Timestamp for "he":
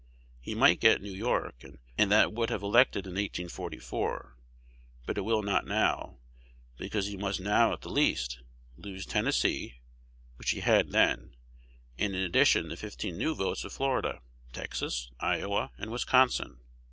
0.39-0.55, 7.05-7.15, 10.49-10.61